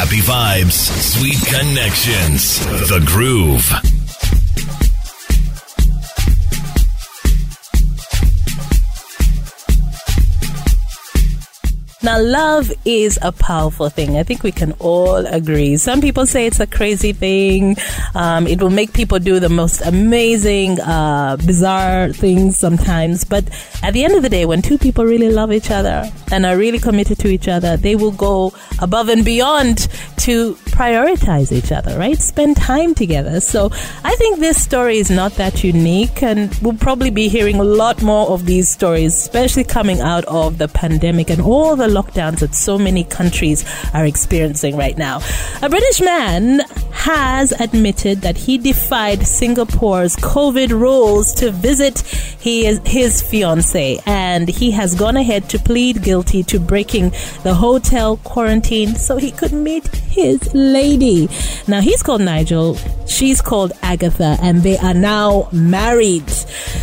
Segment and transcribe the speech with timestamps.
[0.00, 2.58] Happy vibes, sweet connections.
[2.88, 3.99] The Groove.
[12.02, 14.16] Now, love is a powerful thing.
[14.16, 15.76] I think we can all agree.
[15.76, 17.76] Some people say it's a crazy thing.
[18.14, 23.24] Um, it will make people do the most amazing, uh, bizarre things sometimes.
[23.24, 23.44] But
[23.82, 26.56] at the end of the day, when two people really love each other and are
[26.56, 31.98] really committed to each other, they will go above and beyond to prioritize each other,
[31.98, 32.18] right?
[32.18, 33.38] Spend time together.
[33.40, 33.70] So
[34.02, 38.02] I think this story is not that unique, and we'll probably be hearing a lot
[38.02, 42.54] more of these stories, especially coming out of the pandemic and all the lockdowns that
[42.54, 43.62] so many countries
[43.92, 45.20] are experiencing right now.
[45.60, 46.60] A British man
[46.92, 52.00] has admitted that he defied Singapore's COVID rules to visit
[52.40, 57.10] his, his fiancee, and he has gone ahead to plead guilty to breaking
[57.42, 61.28] the hotel quarantine so he could meet his lady.
[61.66, 66.30] Now he's called Nigel, she's called Agatha, and they are now married.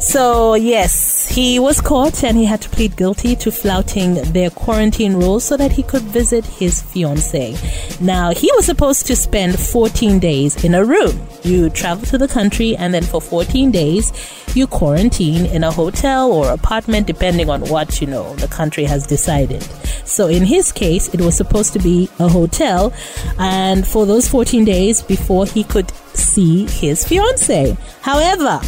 [0.00, 5.14] So, yes, he was caught and he had to plead guilty to flouting their quarantine
[5.14, 7.56] rules so that he could visit his fiancee.
[8.00, 11.20] Now, he was supposed to spend 14 days in a room.
[11.42, 14.12] You travel to the country and then for 14 days,
[14.54, 19.06] you quarantine in a hotel or apartment depending on what, you know, the country has
[19.06, 19.62] decided.
[20.08, 22.92] So in his case, it was supposed to be a hotel
[23.38, 27.76] and for those 14 days before he could see his fiance.
[28.00, 28.60] However,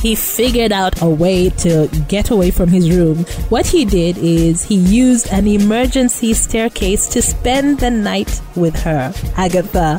[0.00, 3.24] he figured out a way to get away from his room.
[3.48, 9.12] What he did is he used an emergency staircase to spend the night with her,
[9.36, 9.98] Agatha,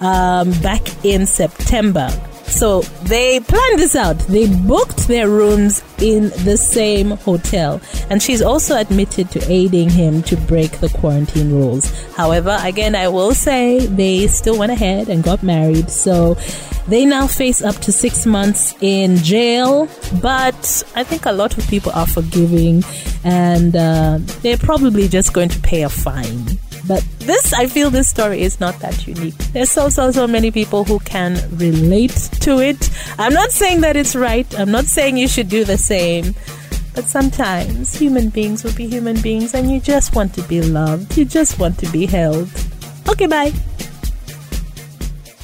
[0.00, 2.10] um, back in September.
[2.48, 4.18] So they planned this out.
[4.18, 7.80] They booked their rooms in the same hotel.
[8.10, 11.90] And she's also admitted to aiding him to break the quarantine rules.
[12.16, 15.90] However, again, I will say they still went ahead and got married.
[15.90, 16.36] So
[16.88, 19.88] they now face up to six months in jail.
[20.22, 22.82] But I think a lot of people are forgiving
[23.24, 26.58] and uh, they're probably just going to pay a fine.
[26.86, 29.36] But this, I feel this story is not that unique.
[29.52, 32.90] There's so, so, so many people who can relate to it.
[33.18, 34.46] I'm not saying that it's right.
[34.58, 36.34] I'm not saying you should do the same.
[36.94, 41.16] But sometimes human beings will be human beings and you just want to be loved.
[41.16, 42.48] You just want to be held.
[43.08, 43.52] Okay, bye.